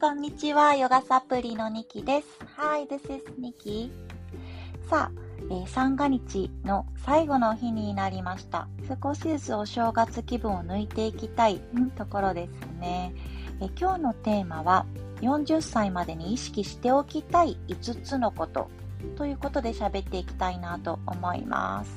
[0.00, 0.76] こんにちは。
[0.76, 2.28] ヨガサプリのニキです。
[2.56, 3.90] Hi, this is Niki.
[4.88, 5.12] さあ、
[5.50, 8.68] えー、三が日の最後の日になりました。
[9.02, 11.60] 少しずつお正月気分を抜いていきたい
[11.96, 13.12] ところですね。
[13.60, 14.86] えー、今日のテーマは、
[15.20, 18.70] 40歳までに意識しておきたい5つのこと
[19.16, 21.90] ということで喋っていきたいなと思います。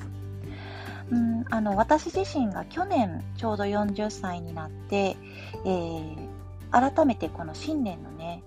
[1.11, 5.17] うんあの私自身が去年ちょうど40歳になって、
[5.65, 6.30] えー、
[6.71, 8.43] 改めてこの新年のね、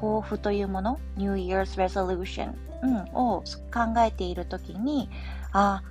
[0.00, 3.42] 抱負というもの、New Year's Resolution、うん、を
[3.72, 5.08] 考えているときに、
[5.52, 5.82] あ、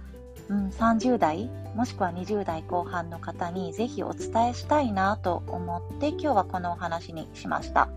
[0.50, 7.90] うん、30代もしくは20代後半の方にぜひお伝えしたいなと思って今日はこのお話にしました。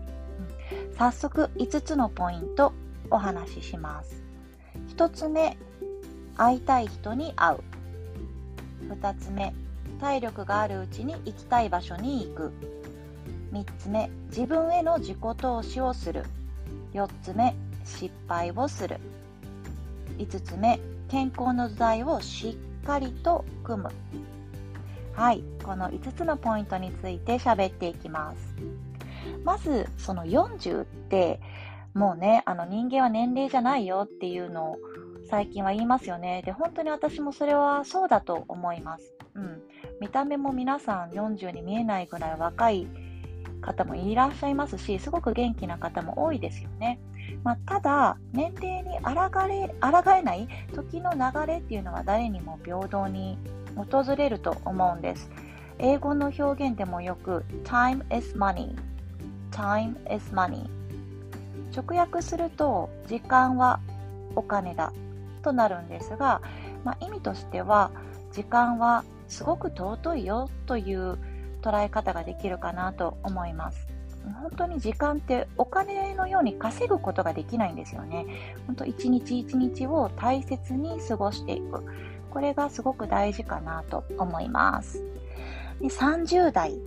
[0.89, 2.73] うん、早速5つのポイント
[3.09, 4.21] お話しします。
[4.95, 5.57] 1つ目、
[6.35, 7.59] 会いたい人に会う。
[8.89, 9.53] 2つ目、
[10.01, 12.51] 体力があるうちに行きたい場所に行く。
[13.51, 16.23] 3つ目自分への自己投資をする。
[16.93, 18.99] 4つ目失敗をする。
[20.17, 23.89] 5つ目健康の土台をしっかりと組む。
[25.13, 28.55] はいこの5つのポイントについて喋っていきます。
[29.43, 31.39] まずその40って
[31.93, 34.77] もうねあの人間は年齢じゃないよっていうのを
[35.29, 36.41] 最近は言いますよね。
[36.45, 39.13] で本当に私もそれはそうだと思います。
[39.35, 39.61] うん。
[39.99, 42.87] 見た目も皆さん40に見えないぐらい若い
[43.61, 46.99] 方もいらっしゃいますし、すごく元気な方も多いですよね。
[47.43, 53.37] まあ、ただ、年齢に抗れ抗えない時の流れっていうのは誰にも平等に
[53.75, 55.29] 訪れると思うんです。
[55.79, 58.75] 英語の表現でもよく time is money
[59.51, 60.67] time is money
[61.73, 63.79] 直訳すると時間は
[64.35, 64.91] お金だ
[65.41, 66.41] となるんですが、
[66.83, 67.91] まあ、意味としては
[68.31, 71.17] 時間はすごく尊いよという
[71.61, 73.87] 捉え方ができるかなと思います。
[74.41, 78.25] 本当に時間ってお金のように稼ぐことができないんですよね。
[78.67, 81.83] 本当一日一日を大切に過ごしていく。
[82.29, 85.03] これがすごく大事かなと思います。
[85.81, 86.77] で30代、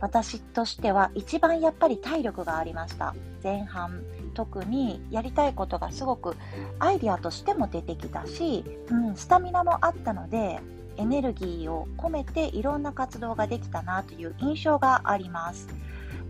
[0.00, 3.14] 私としては一番やっぱり体力がありました。
[3.42, 4.02] 前半、
[4.34, 6.36] 特にやりたいことがすごく
[6.78, 10.60] アイデアとしても出てきたし、うん、スタミナもあったので、
[10.96, 15.68] エネルギーを込めていろんな活動ができたなという印象があります。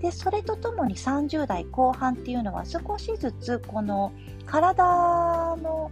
[0.00, 4.12] でそれとともに30代後半っていうのは少しずつこの
[4.44, 5.90] 体の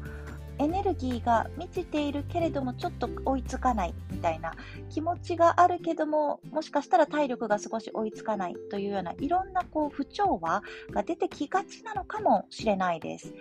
[0.59, 4.55] エネルギーが満ちているけれどもちょっと追いつかないみたいな
[4.91, 13.33] 気持ちがあるけどももしかしたら体力が少し追いつかないというようないろんなこう不調和が出てきがちなのかもしれないです。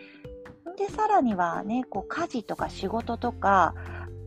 [0.77, 3.75] でさらにはねこう家事とか仕事とか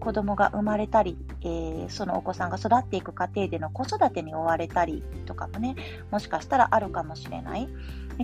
[0.05, 5.77] 子供が生まれたり、えー、そのお子さんが育っていく過程での子育てに追われたりとかもね、
[6.11, 7.69] もしかしたらあるかもしれない。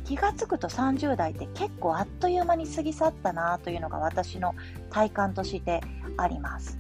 [0.04, 4.54] 気がつくと30代って結構あっという間に過ぎ去ったなというのが私の
[4.91, 5.80] 体感として
[6.18, 6.78] あります。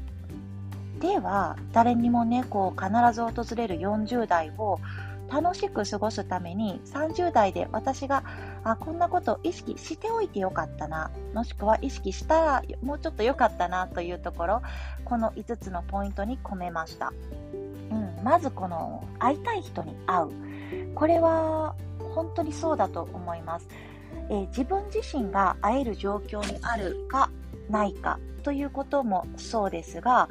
[1.00, 4.80] では、誰にもね、こう必ず訪れる40代を
[5.32, 8.22] 楽しく過ごすために30代で私が
[8.64, 11.10] あこんなことを意識しておいてよかったな。
[11.34, 14.62] もしくは意識したらもうちょっと良かったなというところ
[15.04, 17.12] この5つのポイントに込めました、
[17.90, 20.28] うん、まずこの会いたい人に会う。
[20.94, 21.74] これは
[22.14, 23.68] 本当にそうだと思います、
[24.28, 27.30] えー、自分自身が会える状況にあるか
[27.68, 30.28] ないかということもそうですが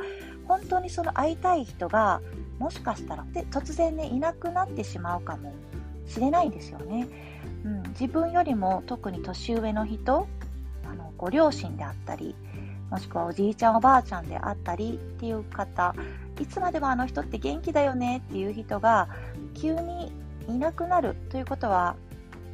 [0.47, 2.21] 本当にその会いたい人が
[2.57, 5.53] もしかしたらで突然ねいなくなってしまうかも
[6.07, 7.07] しれないんですよね、
[7.89, 10.27] 自分よりも特に年上の人
[10.85, 12.35] あのご両親であったり
[12.89, 15.93] もしくはおじいちゃんおばあちゃんであったりっていう方
[16.39, 19.09] いつまでもあの人って元気だよねっていう人が
[19.53, 20.11] 急に
[20.47, 21.95] いなくなるということは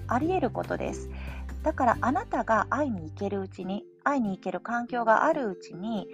[0.08, 1.10] あり得ることです
[1.64, 6.08] だからあなたが会いに行けるうちに会いに行ける環境があるうちに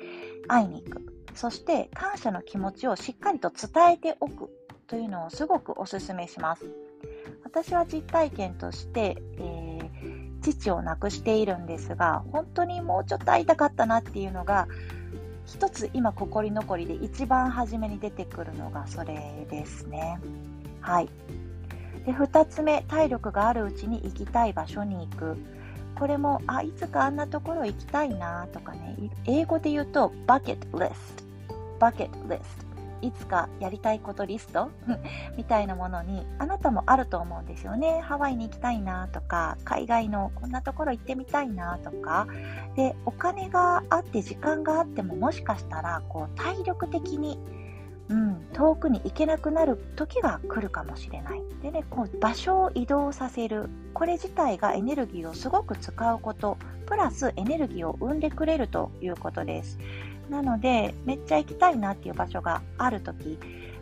[0.48, 4.50] 会いに行くそして感謝の気持ちをしっかりと伝えておく
[4.88, 6.91] というのをすごくお勧めします。
[7.44, 14.68] 私は実体験として、えー、父を亡くしているんですが、本当にもうちょっと会いたかったなっていうのが、
[15.45, 20.19] 一つ今心残りで一番初めに出てくるのがそれですね。
[20.79, 21.09] はい。
[22.06, 25.38] で、二つ目、体力があるうちに行きたい場所に行く。
[25.95, 28.95] これも、あ、いつかあんなところ行きたいなとかね、
[29.25, 31.15] 英語で言うと、バケットリス
[31.47, 31.56] ト。
[31.79, 32.70] バケットリスト。
[33.01, 34.69] いつかやりたいことリスト？
[35.38, 38.01] みたいなものに、あなたもあると思うんですよね。
[38.01, 42.27] ハワイに行きたいなとか、海外のこんなところ行ってみたいなとか。
[42.75, 47.39] で、お金があって時間があっても、もしかしたら、こう、体力的に、
[48.09, 51.42] うん、遠くに行けなくなる時が来るかもしれない。
[51.62, 53.69] でね、こう場所を移動させる。
[53.94, 56.57] これ自体がエネルギーをすごく使うこと、
[56.88, 59.80] プラスエネルギーを生んでくれるということです。
[60.31, 63.38] なので、めっちゃ行きたいなっていう場所がある時、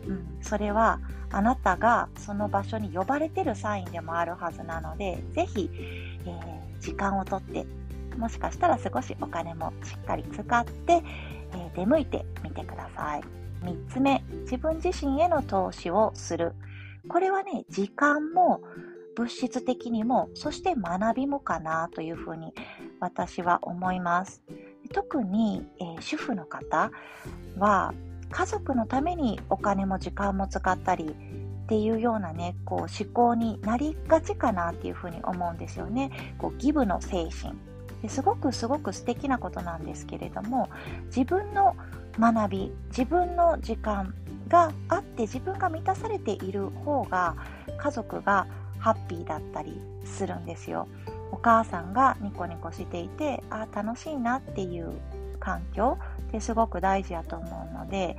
[0.06, 0.98] うん、それは
[1.30, 7.64] あなたがその場所に呼ばれてるサインでもあるはずなので、ぜひ、えー、時間をとって、
[8.18, 11.04] もしかしたら少しお金もしっかり使って、
[11.52, 13.20] えー、出向いてみてください。
[13.62, 16.54] 3つ目、自分自身への投資をする。
[17.08, 18.60] これはね、時間も
[19.14, 22.54] 物質的にも、そして学びもかなというふうに
[22.98, 24.42] 私は思います。
[24.92, 26.90] 特に、えー、主婦の方
[27.58, 27.94] は
[28.30, 36.10] 家族のためにお金も時間も使ったりっていうようなね、こう思考になりがちかなっていうふうに思うんですよね。
[36.38, 37.56] こうギブの精神。
[38.02, 40.68] ですごくすごく素敵なことなんですけれども、
[41.06, 41.76] 自分の
[42.18, 44.14] 学び自分の時間
[44.48, 47.36] があって自分が満たされている方が
[47.78, 48.48] 家族が
[48.78, 50.88] ハッピーだったりするんですよ。
[51.32, 54.92] お母さんがニコニコしていてあ楽しいなっていう
[55.38, 55.98] 環境
[56.28, 58.16] ってすごく大事やと思うので、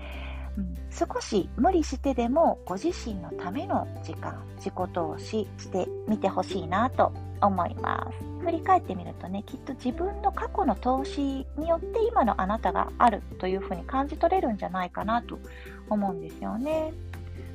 [0.58, 8.31] うん、少し無理してでもご自身のための時間自己投資してみてほしいなと思います。
[8.42, 15.40] 振り返ってみるとね、きっと自分の過去の投資によって今のあなたがあるというふうに感じ取れるんじゃないかなと
[15.90, 16.92] 思うんですよね。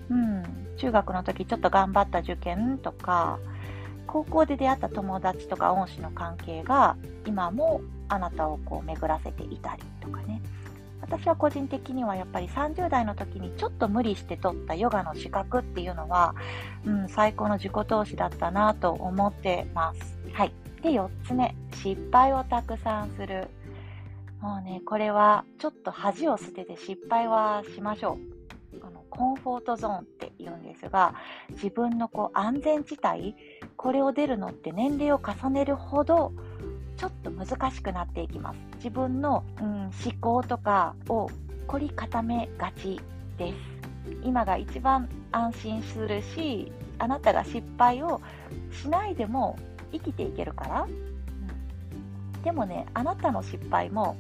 [0.09, 0.43] うん、
[0.76, 3.38] 中学の時ちょっと頑張った受験とか、
[4.06, 10.41] 高校で出会った友達とか恩師の関係が今もあなたをこう巡らせていたりとかね。
[11.00, 16.35] 私は個人的にはやっぱり30代の時にちょっと無理して取ったヨガの資格っていうのは、
[16.85, 20.19] うん、最高の自己投資だったなと思ってます。
[20.32, 20.52] はい。
[20.82, 23.49] で、4つ目、失敗をたくさんする。
[24.41, 28.37] もうね、これはちょっと恥を捨てて失敗はしましょう。
[29.17, 31.14] コンフォートゾーンって言うんですが、
[31.50, 33.35] 自分のこう安全地帯、
[33.87, 36.33] これを出るのって年齢を重ねるほど
[36.97, 38.59] ちょっと難しくなっていきます。
[38.79, 41.31] 自分の、うん、思考とかを
[41.69, 43.00] 凝り固めがち
[43.38, 43.56] です。
[44.25, 48.21] 今が一番安心するし、あなたが失敗を
[48.73, 49.56] しないでも
[49.93, 50.83] 生きていけるから。
[50.83, 54.17] うん、でもね、あなたの失敗も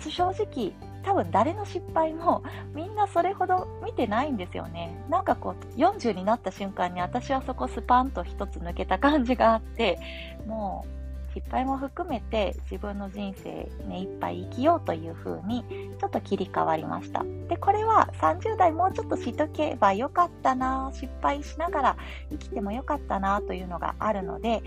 [0.00, 2.42] 正直多分誰の失敗も
[2.74, 4.96] みんなそれほど見てないんですよね。
[5.08, 9.98] なんかこう40になった瞬間に私はそこスパンと一つ抜けた感じがあって、
[10.46, 11.02] もう
[11.34, 15.64] 失敗も含めて自分の人生目いっぱい生きようという風に
[15.98, 17.24] ちょっと切り替わりました。
[17.48, 21.96] で、これは30代もうちょっとしとけばよかったな、失敗しながら
[22.30, 24.62] 生きてもよかったなというのがあるので、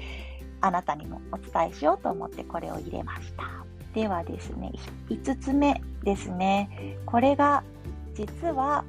[0.62, 3.44] あなたにもお伝えしようと思ってこれを入れました。
[3.96, 4.74] ではですね、
[5.10, 6.98] 5つ目ですね。
[7.06, 7.64] これが
[8.14, 8.84] 実は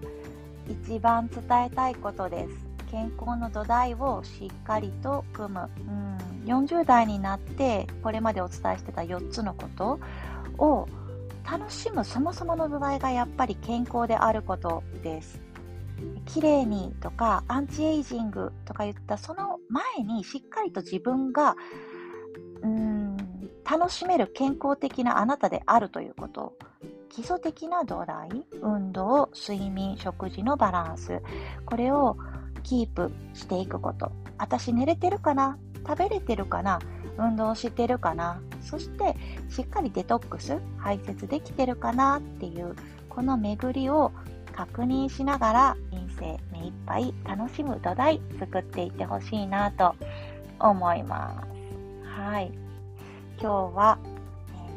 [0.69, 2.67] 一番伝えたいことです。
[2.91, 5.70] 健康の土台をしっかりと組む。
[5.88, 6.17] うん
[6.47, 9.99] 40代になってこれまでお伝えしてた4つのこと
[10.58, 10.88] を
[11.49, 15.41] 楽しむそもそもの土台がやっぱり健康であることです。
[16.26, 21.56] 綺麗にとかアンチエイジングとか言ったその前にしっかりと自分が
[22.62, 22.95] うん
[23.69, 26.55] 楽しめる健康的なあなたであるということ。
[27.09, 28.29] 基礎的な土台
[28.61, 31.23] 運動睡眠食事のバランス。
[31.65, 32.17] これを
[32.63, 34.13] キープしていくこと。
[34.39, 35.58] 私寝れてるかな？
[35.87, 36.79] 食べれてるかな？
[37.19, 38.41] 運動してるかな？
[38.61, 39.17] そして
[39.49, 42.19] しっかりデトックス排泄できてるかな？
[42.19, 42.77] っていう
[43.08, 44.13] この巡りを
[44.53, 49.94] 確認しながら人生目いっぱい楽しむ土台作っていってほしいなと
[50.61, 51.46] 思います。
[52.20, 52.53] はい。
[53.38, 53.98] 今日は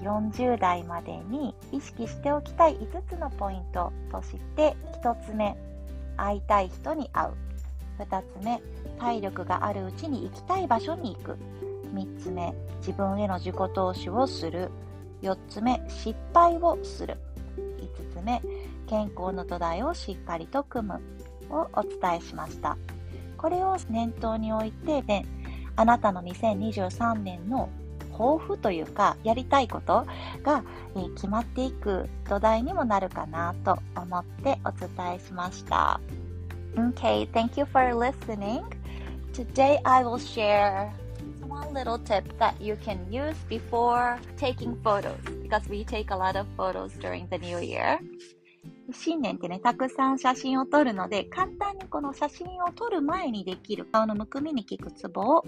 [0.04, 5.58] 40代までに意識しておきたい5つのポイントとして1つ目
[6.18, 7.34] 会いたい人に会う。
[8.00, 8.62] 2つ目
[8.98, 11.38] 体力があるうちに行きたい場所に行く。
[11.94, 14.72] 3つ目自分への自己投資をする。
[15.22, 17.18] 4つ目失敗をする。
[17.58, 18.42] 5つ目
[18.88, 21.02] 健康の土台をしっかりと組む。
[21.50, 22.78] をお伝えしました。
[23.38, 25.26] これを念頭に置いて、ね、
[25.76, 27.70] あなたの2023年の
[28.20, 30.06] 抱負というかやりたいこと
[30.44, 30.64] が、
[30.96, 36.02] えー、決まっていく土台にもなるかなと思ってお伝えしました。
[36.76, 38.62] Okay, thank you for listening.
[39.34, 40.92] Today I will share
[41.48, 46.36] one little tip that you can use before taking photos because we take a lot
[46.36, 48.00] of photos during the new year.
[48.94, 55.46] 新年ってね、たくさん写真を撮るので、簡単にこの写真を撮る前にできる顔のむくみに効くツボを、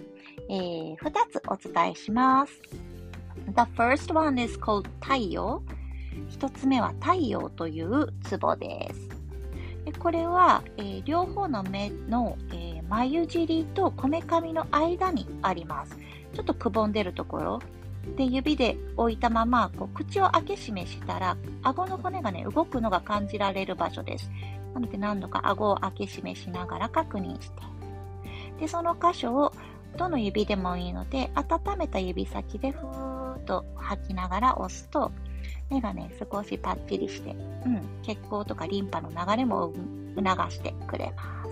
[0.49, 2.61] えー、2つお伝えします。
[3.47, 5.61] The first one is called 太陽。
[6.29, 9.09] 1つ目は太陽というツボです。
[9.85, 15.97] でこれは、えー、両方の目の、えー、眉尻とこめかみの間にあります。
[16.33, 17.59] ちょっとくぼんでるところ。
[18.17, 24.29] で、指で置いたまま、こう口を開け閉めしたら、顎の骨がね、動くのが感じられる場所です。
[24.73, 27.61] なので何度か顎を開け閉めしながら確認して。
[28.59, 29.53] で、その箇所を
[29.97, 35.11] どの指でもいいので、温めた指先でふーっと吐きながら押すと、
[35.69, 37.31] 目がね、少しパッチリして、
[37.65, 39.73] うん、血行とかリンパの流れも
[40.15, 41.51] 促してくれます。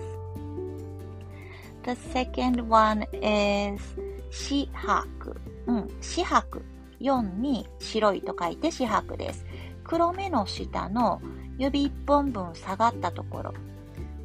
[1.82, 3.82] The second one is
[4.30, 5.40] 四白。
[5.66, 6.62] うん、四白。
[7.00, 9.44] 4に白いと書いて四白です。
[9.84, 11.20] 黒目の下の
[11.58, 13.54] 指1本分下がったところ。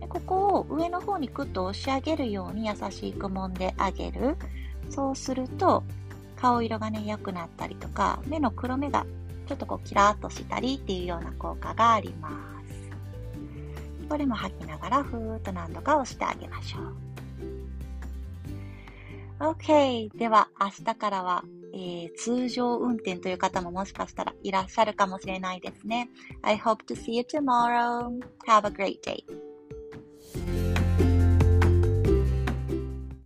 [0.07, 4.37] ここを上の方にクッと押し上げるように優しく揉んであげる。
[4.89, 5.83] そうすると、
[6.37, 9.05] 顔色がね、良くなったりとか、目の黒目が
[9.47, 14.05] ちょっとこうキラーっとしたりっていうような効果があります。
[14.07, 17.04] これも吐きながらふーっと何度か押してあげましょう。
[19.39, 20.09] OK。
[20.17, 26.09] では明日からは、えー、通常運転という方ももしかしたらいらっしゃるかもしれないですね。
[26.41, 28.09] I hope to see you tomorrow.
[28.47, 29.23] Have a great day.